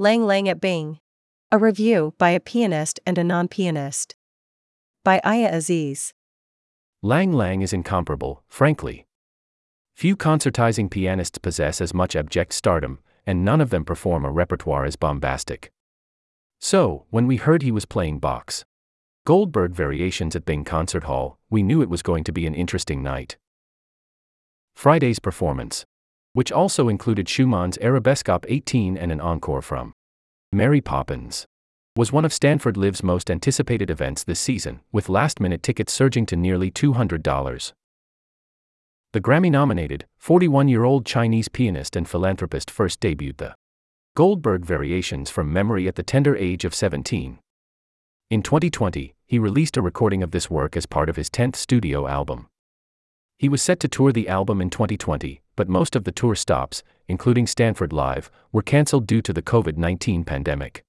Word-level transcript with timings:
Lang 0.00 0.24
Lang 0.24 0.48
at 0.48 0.62
Bing. 0.62 0.98
A 1.52 1.58
review 1.58 2.14
by 2.16 2.30
a 2.30 2.40
pianist 2.40 2.98
and 3.04 3.18
a 3.18 3.22
non 3.22 3.48
pianist. 3.48 4.16
By 5.04 5.20
Aya 5.22 5.50
Aziz. 5.52 6.14
Lang 7.02 7.34
Lang 7.34 7.60
is 7.60 7.74
incomparable, 7.74 8.42
frankly. 8.48 9.06
Few 9.94 10.16
concertizing 10.16 10.90
pianists 10.90 11.36
possess 11.36 11.82
as 11.82 11.92
much 11.92 12.16
abject 12.16 12.54
stardom, 12.54 13.00
and 13.26 13.44
none 13.44 13.60
of 13.60 13.68
them 13.68 13.84
perform 13.84 14.24
a 14.24 14.30
repertoire 14.30 14.86
as 14.86 14.96
bombastic. 14.96 15.70
So, 16.58 17.04
when 17.10 17.26
we 17.26 17.36
heard 17.36 17.60
he 17.60 17.70
was 17.70 17.84
playing 17.84 18.20
Bach's 18.20 18.64
Goldberg 19.26 19.72
Variations 19.72 20.34
at 20.34 20.46
Bing 20.46 20.64
Concert 20.64 21.04
Hall, 21.04 21.38
we 21.50 21.62
knew 21.62 21.82
it 21.82 21.90
was 21.90 22.00
going 22.00 22.24
to 22.24 22.32
be 22.32 22.46
an 22.46 22.54
interesting 22.54 23.02
night. 23.02 23.36
Friday's 24.74 25.18
performance 25.18 25.84
which 26.32 26.52
also 26.52 26.88
included 26.88 27.28
Schumann's 27.28 27.78
Arabesque 27.80 28.28
Op. 28.28 28.46
18 28.48 28.96
and 28.96 29.10
an 29.10 29.20
encore 29.20 29.62
from 29.62 29.92
Mary 30.52 30.80
Poppins, 30.80 31.46
was 31.96 32.12
one 32.12 32.24
of 32.24 32.32
Stanford 32.32 32.76
Live's 32.76 33.02
most 33.02 33.30
anticipated 33.30 33.90
events 33.90 34.24
this 34.24 34.40
season, 34.40 34.80
with 34.92 35.08
last 35.08 35.40
minute 35.40 35.62
tickets 35.62 35.92
surging 35.92 36.26
to 36.26 36.36
nearly 36.36 36.70
$200. 36.70 37.72
The 39.12 39.20
Grammy 39.20 39.50
nominated, 39.50 40.06
41 40.18 40.68
year 40.68 40.84
old 40.84 41.04
Chinese 41.04 41.48
pianist 41.48 41.96
and 41.96 42.08
philanthropist 42.08 42.70
first 42.70 43.00
debuted 43.00 43.38
the 43.38 43.54
Goldberg 44.16 44.64
Variations 44.64 45.30
from 45.30 45.52
memory 45.52 45.88
at 45.88 45.96
the 45.96 46.02
tender 46.02 46.36
age 46.36 46.64
of 46.64 46.74
17. 46.74 47.38
In 48.30 48.42
2020, 48.42 49.14
he 49.26 49.38
released 49.40 49.76
a 49.76 49.82
recording 49.82 50.22
of 50.22 50.30
this 50.30 50.48
work 50.48 50.76
as 50.76 50.86
part 50.86 51.08
of 51.08 51.16
his 51.16 51.28
10th 51.28 51.56
studio 51.56 52.06
album. 52.06 52.46
He 53.38 53.48
was 53.48 53.62
set 53.62 53.80
to 53.80 53.88
tour 53.88 54.12
the 54.12 54.28
album 54.28 54.60
in 54.60 54.70
2020, 54.70 55.39
but 55.56 55.68
most 55.68 55.96
of 55.96 56.04
the 56.04 56.12
tour 56.12 56.34
stops, 56.34 56.82
including 57.08 57.46
Stanford 57.46 57.92
Live, 57.92 58.30
were 58.52 58.62
cancelled 58.62 59.06
due 59.06 59.22
to 59.22 59.32
the 59.32 59.42
COVID 59.42 59.76
19 59.76 60.24
pandemic. 60.24 60.84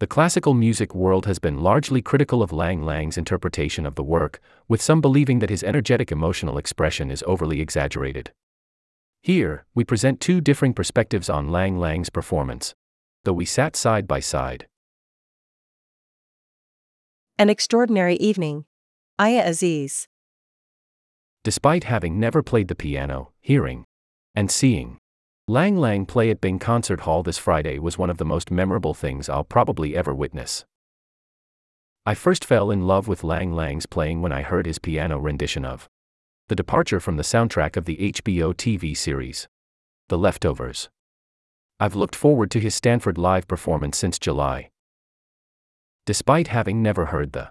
The 0.00 0.06
classical 0.06 0.54
music 0.54 0.94
world 0.94 1.26
has 1.26 1.40
been 1.40 1.60
largely 1.60 2.00
critical 2.00 2.40
of 2.40 2.52
Lang 2.52 2.84
Lang's 2.84 3.18
interpretation 3.18 3.84
of 3.84 3.96
the 3.96 4.04
work, 4.04 4.40
with 4.68 4.80
some 4.80 5.00
believing 5.00 5.40
that 5.40 5.50
his 5.50 5.64
energetic 5.64 6.12
emotional 6.12 6.56
expression 6.56 7.10
is 7.10 7.24
overly 7.26 7.60
exaggerated. 7.60 8.32
Here, 9.22 9.66
we 9.74 9.82
present 9.82 10.20
two 10.20 10.40
differing 10.40 10.72
perspectives 10.72 11.28
on 11.28 11.50
Lang 11.50 11.78
Lang's 11.78 12.10
performance, 12.10 12.74
though 13.24 13.32
we 13.32 13.44
sat 13.44 13.74
side 13.74 14.06
by 14.06 14.20
side. 14.20 14.68
An 17.36 17.50
extraordinary 17.50 18.14
evening. 18.16 18.66
Aya 19.18 19.42
Aziz. 19.44 20.06
Despite 21.44 21.84
having 21.84 22.18
never 22.18 22.42
played 22.42 22.68
the 22.68 22.74
piano, 22.74 23.32
hearing 23.40 23.84
and 24.34 24.50
seeing 24.50 24.98
Lang 25.46 25.76
Lang 25.78 26.04
play 26.04 26.30
at 26.30 26.40
Bing 26.40 26.58
Concert 26.58 27.00
Hall 27.00 27.22
this 27.22 27.38
Friday 27.38 27.78
was 27.78 27.96
one 27.96 28.10
of 28.10 28.18
the 28.18 28.24
most 28.24 28.50
memorable 28.50 28.92
things 28.92 29.28
I'll 29.28 29.44
probably 29.44 29.96
ever 29.96 30.14
witness. 30.14 30.66
I 32.04 32.14
first 32.14 32.44
fell 32.44 32.70
in 32.70 32.86
love 32.86 33.08
with 33.08 33.24
Lang 33.24 33.54
Lang's 33.54 33.86
playing 33.86 34.20
when 34.20 34.32
I 34.32 34.42
heard 34.42 34.66
his 34.66 34.78
piano 34.78 35.18
rendition 35.18 35.64
of 35.64 35.88
The 36.48 36.54
Departure 36.54 37.00
from 37.00 37.16
the 37.16 37.22
soundtrack 37.22 37.76
of 37.76 37.86
the 37.86 37.96
HBO 37.96 38.54
TV 38.54 38.96
series 38.96 39.48
The 40.08 40.18
Leftovers. 40.18 40.90
I've 41.80 41.94
looked 41.94 42.16
forward 42.16 42.50
to 42.50 42.60
his 42.60 42.74
Stanford 42.74 43.16
Live 43.16 43.46
performance 43.46 43.96
since 43.96 44.18
July. 44.18 44.70
Despite 46.06 46.48
having 46.48 46.82
never 46.82 47.06
heard 47.06 47.32
the 47.32 47.50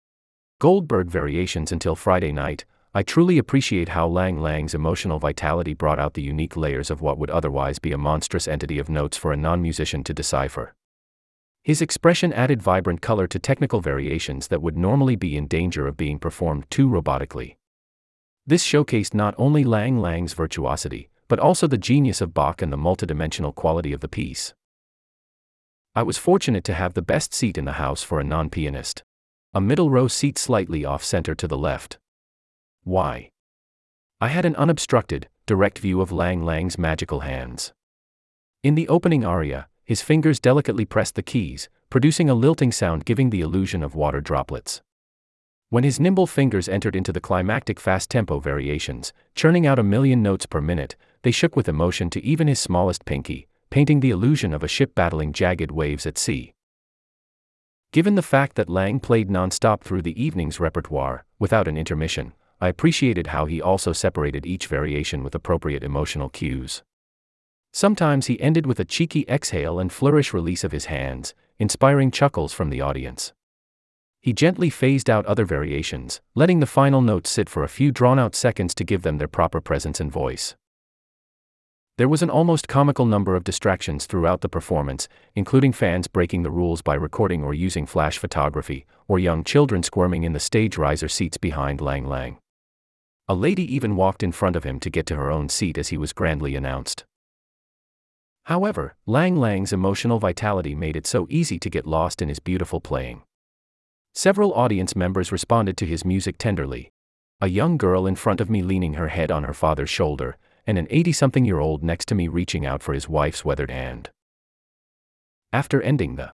Goldberg 0.60 1.08
variations 1.08 1.72
until 1.72 1.96
Friday 1.96 2.32
night, 2.32 2.66
I 2.98 3.04
truly 3.04 3.38
appreciate 3.38 3.90
how 3.90 4.08
Lang 4.08 4.42
Lang's 4.42 4.74
emotional 4.74 5.20
vitality 5.20 5.76
brought 5.76 6.00
out 6.00 6.16
the 6.16 6.24
unique 6.24 6.58
layers 6.58 6.90
of 6.90 7.00
what 7.00 7.20
would 7.20 7.30
otherwise 7.30 7.78
be 7.78 7.92
a 7.92 7.98
monstrous 7.98 8.48
entity 8.48 8.80
of 8.80 8.90
notes 8.90 9.16
for 9.16 9.32
a 9.32 9.38
non 9.38 9.62
musician 9.62 10.04
to 10.06 10.16
decipher. 10.16 10.74
His 11.64 11.80
expression 11.80 12.34
added 12.34 12.60
vibrant 12.60 13.04
color 13.04 13.28
to 13.28 13.38
technical 13.38 13.82
variations 13.82 14.48
that 14.48 14.64
would 14.64 14.76
normally 14.76 15.16
be 15.16 15.38
in 15.38 15.46
danger 15.46 15.86
of 15.86 15.96
being 15.96 16.18
performed 16.18 16.66
too 16.72 16.90
robotically. 16.90 17.58
This 18.48 18.66
showcased 18.66 19.14
not 19.14 19.36
only 19.38 19.64
Lang 19.64 20.00
Lang's 20.00 20.34
virtuosity, 20.34 21.12
but 21.28 21.38
also 21.38 21.68
the 21.68 21.78
genius 21.78 22.20
of 22.20 22.34
Bach 22.34 22.64
and 22.64 22.74
the 22.74 22.78
multidimensional 22.78 23.54
quality 23.54 23.94
of 23.94 24.00
the 24.00 24.08
piece. 24.08 24.56
I 25.94 26.02
was 26.02 26.18
fortunate 26.18 26.64
to 26.64 26.74
have 26.74 26.96
the 26.96 27.04
best 27.04 27.32
seat 27.32 27.60
in 27.60 27.66
the 27.66 27.74
house 27.74 28.02
for 28.02 28.20
a 28.20 28.24
non 28.24 28.50
pianist. 28.50 29.04
A 29.54 29.62
middle 29.62 29.92
row 29.92 30.08
seat 30.08 30.40
slightly 30.40 30.84
off 30.84 31.04
center 31.04 31.36
to 31.36 31.48
the 31.48 31.60
left. 31.60 32.00
Why? 32.88 33.32
I 34.22 34.30
had 34.30 34.46
an 34.46 34.56
unobstructed, 34.56 35.28
direct 35.46 35.78
view 35.78 36.00
of 36.00 36.14
Lang 36.14 36.46
Lang's 36.46 36.78
magical 36.78 37.20
hands. 37.20 37.74
In 38.64 38.76
the 38.76 38.88
opening 38.88 39.26
aria, 39.26 39.68
his 39.84 40.02
fingers 40.02 40.40
delicately 40.40 40.86
pressed 40.86 41.16
the 41.16 41.22
keys, 41.22 41.68
producing 41.90 42.30
a 42.30 42.34
lilting 42.34 42.72
sound 42.72 43.04
giving 43.04 43.30
the 43.30 43.42
illusion 43.42 43.84
of 43.84 43.94
water 43.94 44.22
droplets. 44.22 44.82
When 45.68 45.84
his 45.84 46.00
nimble 46.00 46.28
fingers 46.28 46.70
entered 46.70 46.96
into 46.96 47.12
the 47.12 47.20
climactic 47.20 47.78
fast 47.78 48.10
tempo 48.10 48.40
variations, 48.40 49.12
churning 49.36 49.68
out 49.68 49.80
a 49.80 49.84
million 49.84 50.24
notes 50.24 50.46
per 50.46 50.62
minute, 50.62 50.96
they 51.24 51.32
shook 51.32 51.58
with 51.58 51.68
emotion 51.68 52.10
to 52.12 52.24
even 52.24 52.48
his 52.48 52.62
smallest 52.62 53.04
pinky, 53.04 53.50
painting 53.70 54.00
the 54.00 54.12
illusion 54.12 54.54
of 54.54 54.64
a 54.64 54.70
ship 54.70 54.96
battling 54.96 55.34
jagged 55.34 55.72
waves 55.72 56.06
at 56.06 56.18
sea. 56.18 56.54
Given 57.92 58.16
the 58.16 58.22
fact 58.22 58.56
that 58.56 58.70
Lang 58.70 59.02
played 59.02 59.30
non-stop 59.30 59.84
through 59.84 60.04
the 60.04 60.24
evening's 60.24 60.62
repertoire, 60.62 61.26
without 61.38 61.68
an 61.68 61.76
intermission, 61.76 62.32
I 62.60 62.70
appreciated 62.70 63.28
how 63.28 63.46
he 63.46 63.62
also 63.62 63.94
separated 63.94 64.46
each 64.46 64.66
variation 64.66 65.24
with 65.24 65.36
appropriate 65.36 65.84
emotional 65.84 66.30
cues. 66.30 66.84
Sometimes 67.72 68.26
he 68.26 68.42
ended 68.42 68.66
with 68.66 68.80
a 68.80 68.86
cheeky 68.86 69.24
exhale 69.30 69.80
and 69.80 69.92
flourish 69.92 70.34
release 70.34 70.64
of 70.64 70.72
his 70.72 70.86
hands, 70.86 71.36
inspiring 71.60 72.10
chuckles 72.10 72.54
from 72.54 72.72
the 72.72 72.82
audience. 72.82 73.34
He 74.22 74.34
gently 74.34 74.72
phased 74.72 75.10
out 75.10 75.28
other 75.28 75.46
variations, 75.46 76.20
letting 76.34 76.60
the 76.60 76.66
final 76.66 77.02
notes 77.02 77.30
sit 77.30 77.48
for 77.48 77.64
a 77.64 77.70
few 77.70 77.92
drawn 77.92 78.18
out 78.18 78.34
seconds 78.34 78.74
to 78.76 78.84
give 78.84 79.04
them 79.04 79.20
their 79.20 79.28
proper 79.28 79.62
presence 79.62 80.00
and 80.00 80.12
voice. 80.12 80.56
There 81.98 82.10
was 82.10 82.24
an 82.24 82.30
almost 82.30 82.68
comical 82.68 83.06
number 83.06 83.36
of 83.36 83.44
distractions 83.44 84.08
throughout 84.08 84.42
the 84.42 84.50
performance, 84.50 85.08
including 85.36 85.74
fans 85.74 86.08
breaking 86.08 86.44
the 86.44 86.52
rules 86.52 86.82
by 86.82 86.96
recording 86.96 87.44
or 87.44 87.54
using 87.54 87.86
flash 87.86 88.18
photography, 88.18 88.86
or 89.08 89.20
young 89.20 89.44
children 89.44 89.84
squirming 89.84 90.24
in 90.24 90.34
the 90.34 90.40
stage 90.40 90.78
riser 90.78 91.08
seats 91.08 91.38
behind 91.38 91.82
Lang 91.82 92.06
Lang. 92.08 92.38
A 93.30 93.36
lady 93.36 93.64
even 93.76 93.98
walked 93.98 94.24
in 94.24 94.32
front 94.32 94.56
of 94.56 94.64
him 94.64 94.80
to 94.80 94.90
get 94.90 95.06
to 95.08 95.16
her 95.18 95.30
own 95.30 95.50
seat 95.50 95.78
as 95.78 95.90
he 95.90 95.98
was 95.98 96.14
grandly 96.14 96.56
announced. 96.56 97.04
However, 98.46 98.96
Lang 99.06 99.36
Lang's 99.36 99.74
emotional 99.74 100.20
vitality 100.20 100.74
made 100.74 100.96
it 100.96 101.06
so 101.06 101.28
easy 101.30 101.60
to 101.60 101.70
get 101.70 101.86
lost 101.86 102.22
in 102.22 102.30
his 102.30 102.40
beautiful 102.40 102.80
playing. 102.80 103.24
Several 104.16 104.54
audience 104.54 104.96
members 104.96 105.34
responded 105.34 105.76
to 105.78 105.86
his 105.86 106.06
music 106.06 106.38
tenderly. 106.38 106.92
A 107.42 107.50
young 107.50 107.78
girl 107.78 108.08
in 108.08 108.16
front 108.16 108.40
of 108.40 108.50
me 108.50 108.64
leaning 108.64 108.94
her 108.94 109.10
head 109.10 109.30
on 109.30 109.44
her 109.44 109.54
father's 109.54 109.90
shoulder, 109.90 110.38
and 110.66 110.78
an 110.78 110.88
80 110.90 111.12
something 111.12 111.44
year 111.44 111.60
old 111.60 111.84
next 111.84 112.08
to 112.08 112.16
me 112.16 112.30
reaching 112.30 112.66
out 112.66 112.82
for 112.82 112.94
his 112.94 113.10
wife's 113.10 113.44
weathered 113.44 113.72
hand. 113.72 114.10
After 115.52 115.82
ending 115.82 116.16
the 116.16 116.32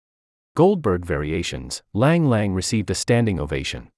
Goldberg 0.57 1.05
variations, 1.05 1.83
Lang 1.95 2.27
Lang 2.27 2.53
received 2.53 2.91
a 2.91 2.95
standing 2.97 3.39
ovation. 3.39 3.91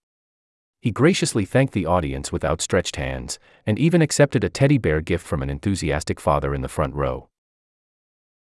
He 0.83 0.91
graciously 0.91 1.45
thanked 1.45 1.75
the 1.75 1.87
audience 1.87 2.33
with 2.33 2.45
outstretched 2.45 2.97
hands, 2.97 3.39
and 3.65 3.79
even 3.79 4.03
accepted 4.03 4.43
a 4.43 4.51
teddy 4.51 4.79
bear 4.79 5.01
gift 5.01 5.25
from 5.25 5.41
an 5.41 5.49
enthusiastic 5.49 6.19
father 6.19 6.53
in 6.57 6.61
the 6.61 6.69
front 6.69 6.97
row. 6.97 7.29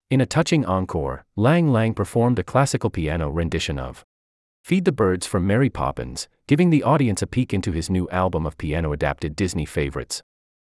In 0.09 0.23
a 0.23 0.27
touching 0.27 0.65
encore, 0.65 1.27
Lang 1.37 1.69
Lang 1.69 1.93
performed 1.93 2.39
a 2.39 2.43
classical 2.43 2.89
piano 2.89 3.29
rendition 3.29 3.79
of 3.79 4.07
Feed 4.63 4.87
the 4.87 4.93
Birds 4.93 5.27
from 5.27 5.47
Mary 5.47 5.69
Poppins, 5.69 6.27
giving 6.47 6.71
the 6.71 6.83
audience 6.83 7.21
a 7.21 7.27
peek 7.27 7.53
into 7.53 7.73
his 7.73 7.91
new 7.91 8.09
album 8.09 8.47
of 8.47 8.57
piano 8.57 8.95
adapted 8.95 9.37
Disney 9.37 9.67
favorites. 9.67 10.23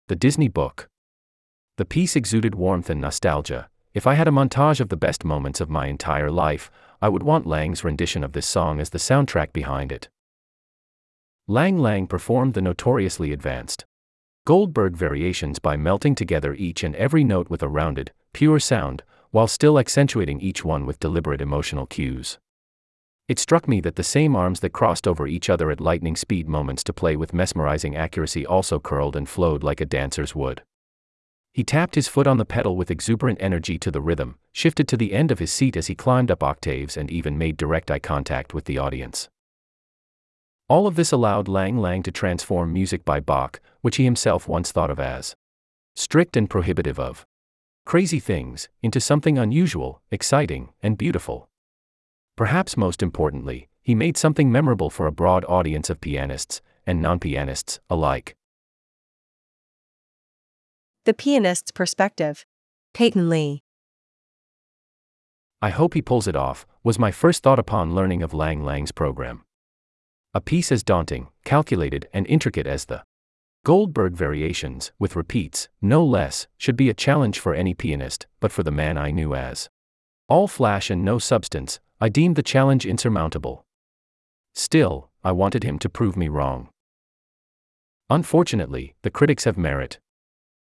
The 0.07 0.15
Disney 0.15 0.49
Book. 0.49 0.87
The 1.77 1.85
piece 1.85 2.15
exuded 2.15 2.53
warmth 2.53 2.91
and 2.91 3.01
nostalgia. 3.01 3.69
If 3.95 4.05
I 4.05 4.13
had 4.13 4.27
a 4.27 4.31
montage 4.31 4.79
of 4.79 4.89
the 4.89 4.97
best 4.97 5.25
moments 5.25 5.59
of 5.59 5.69
my 5.71 5.87
entire 5.87 6.29
life, 6.29 6.69
I 7.01 7.09
would 7.09 7.23
want 7.23 7.47
Lang's 7.47 7.83
rendition 7.83 8.23
of 8.23 8.33
this 8.33 8.45
song 8.45 8.79
as 8.79 8.91
the 8.91 8.99
soundtrack 8.99 9.51
behind 9.51 9.91
it. 9.91 10.09
Lang 11.51 11.79
Lang 11.79 12.05
performed 12.05 12.53
the 12.53 12.61
notoriously 12.61 13.33
advanced 13.33 13.83
Goldberg 14.45 14.95
variations 14.95 15.57
by 15.57 15.77
melting 15.77 16.13
together 16.13 16.53
each 16.53 16.83
and 16.83 16.95
every 16.95 17.23
note 17.23 17.49
with 17.49 17.63
a 17.63 17.67
rounded, 17.67 18.11
pure 18.33 18.59
sound, 18.59 19.01
while 19.31 19.47
still 19.47 19.79
accentuating 19.79 20.39
each 20.41 20.63
one 20.63 20.85
with 20.85 20.99
deliberate 20.99 21.41
emotional 21.41 21.87
cues. 21.87 22.37
It 23.27 23.39
struck 23.39 23.67
me 23.67 23.81
that 23.81 23.95
the 23.95 24.03
same 24.03 24.35
arms 24.35 24.59
that 24.59 24.73
crossed 24.73 25.07
over 25.07 25.25
each 25.25 25.49
other 25.49 25.71
at 25.71 25.81
lightning 25.81 26.15
speed 26.15 26.47
moments 26.47 26.83
to 26.83 26.93
play 26.93 27.15
with 27.15 27.33
mesmerizing 27.33 27.95
accuracy 27.95 28.45
also 28.45 28.79
curled 28.79 29.15
and 29.15 29.27
flowed 29.27 29.63
like 29.63 29.81
a 29.81 29.87
dancer's 29.87 30.35
would. 30.35 30.61
He 31.51 31.63
tapped 31.63 31.95
his 31.95 32.07
foot 32.07 32.27
on 32.27 32.37
the 32.37 32.45
pedal 32.45 32.77
with 32.77 32.91
exuberant 32.91 33.39
energy 33.41 33.79
to 33.79 33.89
the 33.89 34.01
rhythm, 34.01 34.37
shifted 34.51 34.87
to 34.89 34.97
the 34.97 35.13
end 35.13 35.31
of 35.31 35.39
his 35.39 35.51
seat 35.51 35.75
as 35.75 35.87
he 35.87 35.95
climbed 35.95 36.29
up 36.29 36.43
octaves, 36.43 36.95
and 36.95 37.09
even 37.09 37.39
made 37.39 37.57
direct 37.57 37.89
eye 37.89 37.97
contact 37.97 38.53
with 38.53 38.65
the 38.65 38.77
audience. 38.77 39.29
All 40.69 40.85
of 40.85 40.95
this 40.95 41.11
allowed 41.11 41.47
Lang 41.47 41.79
Lang 41.79 42.03
to 42.03 42.11
transform 42.11 42.71
music 42.71 43.03
by 43.03 43.19
Bach, 43.19 43.59
which 43.81 43.95
he 43.95 44.03
himself 44.03 44.47
once 44.47 44.71
thought 44.71 44.91
of 44.91 44.99
as 44.99 45.35
strict 45.95 46.37
and 46.37 46.49
prohibitive 46.49 46.99
of 46.99 47.25
crazy 47.85 48.19
things, 48.19 48.69
into 48.83 49.01
something 49.01 49.39
unusual, 49.39 49.99
exciting, 50.11 50.69
and 50.83 50.95
beautiful. 50.95 51.49
Perhaps 52.37 52.77
most 52.77 53.01
importantly, 53.01 53.67
he 53.81 53.95
made 53.95 54.15
something 54.15 54.51
memorable 54.51 54.91
for 54.91 55.07
a 55.07 55.11
broad 55.11 55.43
audience 55.45 55.89
of 55.89 55.99
pianists 55.99 56.61
and 56.85 57.01
non 57.01 57.19
pianists 57.19 57.79
alike. 57.89 58.35
The 61.05 61.15
Pianist's 61.15 61.71
Perspective. 61.71 62.45
Peyton 62.93 63.27
Lee. 63.27 63.63
I 65.63 65.71
hope 65.71 65.95
he 65.95 66.03
pulls 66.03 66.27
it 66.27 66.35
off, 66.35 66.67
was 66.83 66.99
my 66.99 67.09
first 67.09 67.41
thought 67.41 67.57
upon 67.57 67.95
learning 67.95 68.21
of 68.21 68.35
Lang 68.35 68.63
Lang's 68.63 68.91
program. 68.91 69.43
A 70.33 70.41
piece 70.41 70.71
as 70.71 70.83
daunting, 70.83 71.29
calculated, 71.43 72.07
and 72.13 72.27
intricate 72.27 72.67
as 72.67 72.85
the 72.85 73.03
Goldberg 73.65 74.13
Variations, 74.13 74.91
with 74.99 75.15
repeats, 75.15 75.69
no 75.81 76.05
less, 76.05 76.47
should 76.55 76.75
be 76.75 76.89
a 76.89 76.93
challenge 76.93 77.39
for 77.39 77.55
any 77.55 77.73
pianist, 77.73 78.27
but 78.39 78.51
for 78.51 78.61
the 78.61 78.71
man 78.71 78.97
I 78.97 79.09
knew 79.09 79.33
as 79.33 79.69
all 80.27 80.47
flash 80.47 80.91
and 80.91 81.03
no 81.03 81.17
substance, 81.17 81.79
I 81.99 82.09
deemed 82.09 82.35
the 82.35 82.43
challenge 82.43 82.85
insurmountable. 82.85 83.65
Still, 84.53 85.09
I 85.23 85.31
wanted 85.31 85.63
him 85.63 85.79
to 85.79 85.89
prove 85.89 86.15
me 86.15 86.27
wrong. 86.27 86.69
Unfortunately, 88.09 88.95
the 89.01 89.09
critics 89.09 89.45
have 89.45 89.57
merit. 89.57 89.99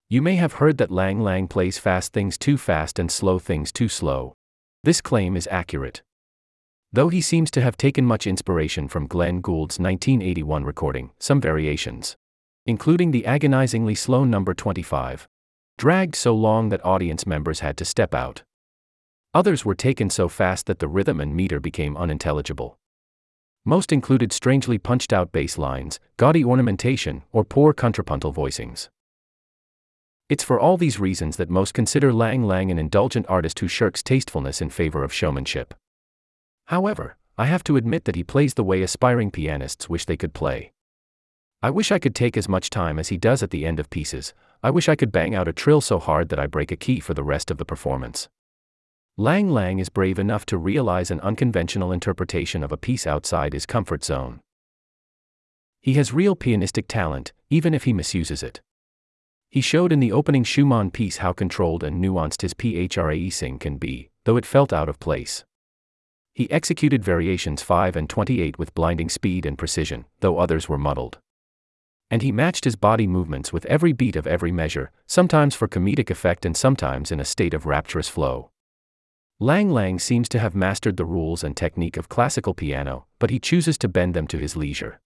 You 0.09 0.23
may 0.23 0.37
have 0.37 0.55
heard 0.55 0.79
that 0.79 0.93
Lang 0.93 1.21
Lang 1.21 1.49
plays 1.49 1.79
fast 1.79 2.13
things 2.13 2.39
too 2.39 2.57
fast 2.57 2.99
and 2.99 3.11
slow 3.11 3.41
things 3.41 3.73
too 3.73 3.89
slow. 3.89 4.35
This 4.85 5.01
claim 5.01 5.37
is 5.37 5.49
accurate. 5.51 6.03
Though 6.93 7.09
he 7.09 7.21
seems 7.21 7.53
to 7.53 7.61
have 7.61 7.77
taken 7.77 8.05
much 8.05 8.27
inspiration 8.27 8.89
from 8.89 9.07
Glenn 9.07 9.41
Gould's 9.41 9.79
1981 9.79 10.65
recording, 10.65 11.13
some 11.21 11.41
variations, 11.41 12.17
including 12.67 13.13
the 13.13 13.25
agonizingly 13.27 13.95
slow 13.95 14.25
number 14.25 14.55
25, 14.55 15.29
dragged 15.79 16.17
so 16.17 16.35
long 16.35 16.69
that 16.71 16.85
audience 16.85 17.29
members 17.29 17.61
had 17.61 17.77
to 17.77 17.85
step 17.85 18.13
out. 18.13 18.43
Others 19.33 19.65
were 19.65 19.77
taken 19.77 20.11
so 20.11 20.29
fast 20.29 20.67
that 20.67 20.81
the 20.81 20.89
rhythm 20.89 21.21
and 21.21 21.37
meter 21.37 21.61
became 21.61 21.97
unintelligible. 21.97 22.77
Most 23.65 23.93
included 23.93 24.33
strangely 24.33 24.77
punched 24.77 25.13
out 25.13 25.31
bass 25.31 25.59
lines, 25.59 26.01
gaudy 26.17 26.45
ornamentation, 26.45 27.23
or 27.31 27.45
poor 27.45 27.73
contrapuntal 27.73 28.33
voicings. 28.33 28.89
It's 30.29 30.43
for 30.43 30.59
all 30.59 30.77
these 30.77 30.99
reasons 30.99 31.37
that 31.37 31.51
most 31.51 31.73
consider 31.73 32.13
Lang 32.13 32.43
Lang 32.43 32.69
an 32.73 32.81
indulgent 32.81 33.27
artist 33.29 33.61
who 33.61 33.69
shirks 33.69 34.03
tastefulness 34.03 34.61
in 34.61 34.71
favor 34.71 35.05
of 35.05 35.13
showmanship. 35.13 35.73
However, 36.71 37.17
I 37.37 37.47
have 37.47 37.65
to 37.65 37.77
admit 37.77 38.05
that 38.05 38.15
he 38.15 38.23
plays 38.23 38.55
the 38.55 38.63
way 38.63 38.81
aspiring 38.81 39.33
pianists 39.33 39.89
wish 39.89 40.05
they 40.05 40.17
could 40.17 40.33
play. 40.33 40.71
I 41.61 41.71
wish 41.71 41.91
I 41.91 41.99
could 41.99 42.15
take 42.15 42.37
as 42.37 42.49
much 42.49 42.71
time 42.71 42.97
as 42.97 43.09
he 43.09 43.17
does 43.17 43.43
at 43.43 43.51
the 43.51 43.67
end 43.67 43.81
of 43.81 43.91
pieces, 43.91 44.35
I 44.63 44.71
wish 44.71 44.89
I 44.89 44.95
could 44.95 45.11
bang 45.11 45.35
out 45.35 45.49
a 45.49 45.53
trill 45.53 45.81
so 45.81 45.99
hard 45.99 46.29
that 46.29 46.39
I 46.39 46.47
break 46.47 46.71
a 46.71 46.77
key 46.77 47.01
for 47.01 47.13
the 47.13 47.25
rest 47.25 47.51
of 47.51 47.59
the 47.59 47.65
performance. 47.65 48.29
Lang 49.17 49.51
Lang 49.51 49.81
is 49.81 49.89
brave 49.89 50.17
enough 50.17 50.47
to 50.47 50.57
realize 50.57 51.11
an 51.11 51.19
unconventional 51.23 51.91
interpretation 51.91 52.63
of 52.63 52.71
a 52.71 52.77
piece 52.77 53.05
outside 53.05 53.53
his 53.53 53.67
comfort 53.67 54.05
zone. 54.05 54.39
He 55.81 55.95
has 55.95 56.15
real 56.15 56.37
pianistic 56.37 56.85
talent, 56.87 57.33
even 57.49 57.75
if 57.75 57.83
he 57.83 57.93
misuses 57.93 58.45
it. 58.45 58.61
He 59.51 59.61
showed 59.61 59.91
in 59.91 59.99
the 59.99 60.13
opening 60.13 60.45
Schumann 60.45 60.93
piece 60.93 61.17
how 61.17 61.33
controlled 61.33 61.83
and 61.83 62.01
nuanced 62.01 62.43
his 62.43 62.55
phrasing 62.55 63.59
can 63.59 63.77
be, 63.77 64.11
though 64.25 64.37
it 64.37 64.47
felt 64.47 64.73
out 64.73 64.89
of 64.89 65.01
place. 65.01 65.45
He 66.41 66.51
executed 66.51 67.05
variations 67.05 67.61
5 67.61 67.97
and 67.97 68.09
28 68.09 68.59
with 68.59 68.75
blinding 68.75 69.11
speed 69.11 69.45
and 69.45 69.59
precision, 69.59 70.07
though 70.21 70.39
others 70.39 70.71
were 70.71 70.79
muddled. 70.79 71.19
And 72.11 72.23
he 72.23 72.33
matched 72.33 72.65
his 72.65 72.77
body 72.77 73.07
movements 73.07 73.53
with 73.53 73.67
every 73.67 73.93
beat 73.93 74.17
of 74.17 74.27
every 74.27 74.51
measure, 74.51 74.91
sometimes 75.07 75.55
for 75.55 75.69
comedic 75.69 76.09
effect 76.09 76.47
and 76.47 76.57
sometimes 76.57 77.13
in 77.13 77.21
a 77.21 77.27
state 77.27 77.53
of 77.53 77.67
rapturous 77.67 78.09
flow. 78.09 78.53
Lang 79.39 79.69
Lang 79.69 79.99
seems 79.99 80.31
to 80.31 80.39
have 80.39 80.55
mastered 80.55 80.97
the 80.97 81.05
rules 81.05 81.45
and 81.45 81.55
technique 81.55 81.99
of 81.99 82.09
classical 82.09 82.55
piano, 82.55 83.05
but 83.19 83.29
he 83.29 83.39
chooses 83.39 83.77
to 83.77 83.87
bend 83.87 84.15
them 84.15 84.27
to 84.29 84.39
his 84.39 84.57
leisure. 84.57 84.99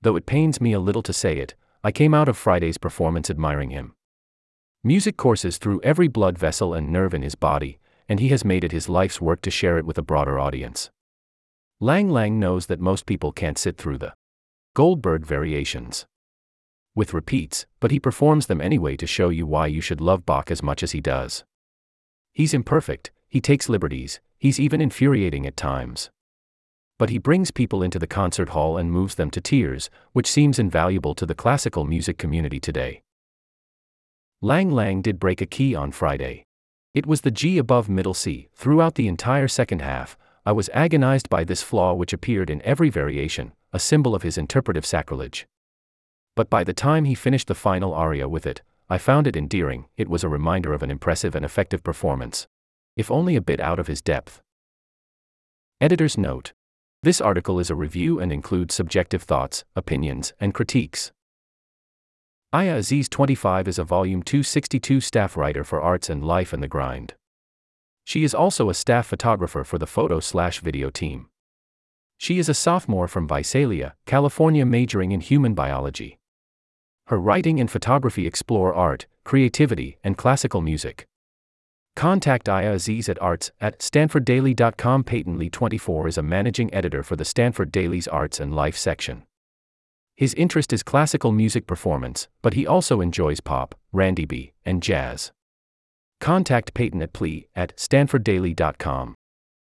Though 0.00 0.16
it 0.16 0.26
pains 0.26 0.60
me 0.60 0.72
a 0.72 0.80
little 0.80 1.04
to 1.04 1.12
say 1.12 1.36
it, 1.38 1.54
I 1.84 1.92
came 1.92 2.12
out 2.12 2.28
of 2.28 2.36
Friday's 2.36 2.76
performance 2.76 3.30
admiring 3.30 3.70
him. 3.70 3.94
Music 4.82 5.16
courses 5.16 5.58
through 5.58 5.80
every 5.84 6.08
blood 6.08 6.36
vessel 6.36 6.74
and 6.74 6.90
nerve 6.90 7.14
in 7.14 7.22
his 7.22 7.36
body, 7.36 7.78
and 8.12 8.20
he 8.20 8.28
has 8.28 8.44
made 8.44 8.62
it 8.62 8.72
his 8.72 8.90
life's 8.90 9.22
work 9.22 9.40
to 9.40 9.50
share 9.50 9.78
it 9.78 9.86
with 9.86 9.96
a 9.96 10.02
broader 10.02 10.38
audience. 10.38 10.90
Lang 11.80 12.10
Lang 12.10 12.38
knows 12.38 12.66
that 12.66 12.78
most 12.78 13.06
people 13.06 13.32
can't 13.32 13.56
sit 13.56 13.78
through 13.78 13.96
the 13.96 14.12
Goldberg 14.74 15.24
variations 15.24 16.04
with 16.94 17.14
repeats, 17.14 17.64
but 17.80 17.90
he 17.90 17.98
performs 17.98 18.48
them 18.48 18.60
anyway 18.60 18.98
to 18.98 19.06
show 19.06 19.30
you 19.30 19.46
why 19.46 19.66
you 19.66 19.80
should 19.80 20.02
love 20.02 20.26
Bach 20.26 20.50
as 20.50 20.62
much 20.62 20.82
as 20.82 20.92
he 20.92 21.00
does. 21.00 21.44
He's 22.34 22.52
imperfect, 22.52 23.12
he 23.30 23.40
takes 23.40 23.70
liberties, 23.70 24.20
he's 24.38 24.60
even 24.60 24.82
infuriating 24.82 25.46
at 25.46 25.56
times 25.56 26.10
but 26.98 27.10
he 27.10 27.18
brings 27.18 27.50
people 27.50 27.82
into 27.82 27.98
the 27.98 28.06
concert 28.06 28.50
hall 28.50 28.76
and 28.76 28.92
moves 28.92 29.16
them 29.16 29.28
to 29.28 29.40
tears, 29.40 29.90
which 30.12 30.30
seems 30.30 30.60
invaluable 30.60 31.16
to 31.16 31.26
the 31.26 31.34
classical 31.34 31.84
music 31.84 32.16
community 32.16 32.60
today. 32.60 33.02
Lang 34.40 34.70
Lang 34.70 35.02
did 35.02 35.18
break 35.18 35.40
a 35.40 35.46
key 35.46 35.74
on 35.74 35.90
Friday. 35.90 36.44
It 36.94 37.06
was 37.06 37.22
the 37.22 37.30
G 37.30 37.56
above 37.56 37.88
middle 37.88 38.12
C. 38.12 38.48
Throughout 38.54 38.96
the 38.96 39.08
entire 39.08 39.48
second 39.48 39.80
half, 39.80 40.18
I 40.44 40.52
was 40.52 40.68
agonized 40.74 41.30
by 41.30 41.44
this 41.44 41.62
flaw 41.62 41.94
which 41.94 42.12
appeared 42.12 42.50
in 42.50 42.60
every 42.62 42.90
variation, 42.90 43.52
a 43.72 43.78
symbol 43.78 44.14
of 44.14 44.22
his 44.22 44.36
interpretive 44.36 44.84
sacrilege. 44.84 45.46
But 46.36 46.50
by 46.50 46.64
the 46.64 46.74
time 46.74 47.06
he 47.06 47.14
finished 47.14 47.48
the 47.48 47.54
final 47.54 47.94
aria 47.94 48.28
with 48.28 48.46
it, 48.46 48.60
I 48.90 48.98
found 48.98 49.26
it 49.26 49.36
endearing, 49.36 49.86
it 49.96 50.08
was 50.08 50.22
a 50.22 50.28
reminder 50.28 50.74
of 50.74 50.82
an 50.82 50.90
impressive 50.90 51.34
and 51.34 51.44
effective 51.44 51.82
performance. 51.82 52.46
If 52.94 53.10
only 53.10 53.36
a 53.36 53.40
bit 53.40 53.60
out 53.60 53.78
of 53.78 53.86
his 53.86 54.02
depth. 54.02 54.42
Editor's 55.80 56.18
note 56.18 56.52
this 57.04 57.20
article 57.20 57.58
is 57.58 57.68
a 57.68 57.74
review 57.74 58.20
and 58.20 58.30
includes 58.30 58.76
subjective 58.76 59.24
thoughts, 59.24 59.64
opinions, 59.74 60.34
and 60.38 60.54
critiques. 60.54 61.10
Aya 62.54 62.76
Aziz 62.76 63.08
25 63.08 63.66
is 63.66 63.78
a 63.78 63.84
Volume 63.84 64.22
262 64.22 65.00
staff 65.00 65.38
writer 65.38 65.64
for 65.64 65.80
Arts 65.80 66.10
and 66.10 66.22
Life 66.22 66.52
and 66.52 66.62
the 66.62 66.68
Grind. 66.68 67.14
She 68.04 68.24
is 68.24 68.34
also 68.34 68.68
a 68.68 68.74
staff 68.74 69.06
photographer 69.06 69.64
for 69.64 69.78
the 69.78 69.86
photo 69.86 70.20
slash 70.20 70.60
video 70.60 70.90
team. 70.90 71.28
She 72.18 72.38
is 72.38 72.50
a 72.50 72.54
sophomore 72.54 73.08
from 73.08 73.26
Visalia, 73.26 73.94
California, 74.04 74.66
majoring 74.66 75.12
in 75.12 75.22
human 75.22 75.54
biology. 75.54 76.18
Her 77.06 77.18
writing 77.18 77.58
and 77.58 77.70
photography 77.70 78.26
explore 78.26 78.74
art, 78.74 79.06
creativity, 79.24 79.96
and 80.04 80.18
classical 80.18 80.60
music. 80.60 81.06
Contact 81.96 82.50
Aya 82.50 82.74
Aziz 82.74 83.08
at 83.08 83.20
arts 83.22 83.50
at 83.62 83.78
stanforddaily.com. 83.78 85.04
Lee 85.38 85.48
24 85.48 86.06
is 86.06 86.18
a 86.18 86.22
managing 86.22 86.74
editor 86.74 87.02
for 87.02 87.16
the 87.16 87.24
Stanford 87.24 87.72
Daily's 87.72 88.08
Arts 88.08 88.40
and 88.40 88.54
Life 88.54 88.76
section. 88.76 89.22
His 90.16 90.34
interest 90.34 90.72
is 90.72 90.82
classical 90.82 91.32
music 91.32 91.66
performance, 91.66 92.28
but 92.42 92.54
he 92.54 92.66
also 92.66 93.00
enjoys 93.00 93.40
pop, 93.40 93.74
R&B, 93.94 94.52
and 94.64 94.82
jazz. 94.82 95.32
Contact 96.20 96.74
Peyton 96.74 97.02
at 97.02 97.12
plea 97.12 97.48
at 97.56 97.76
stanforddaily.com. 97.76 99.14